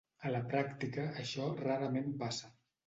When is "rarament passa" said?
1.63-2.55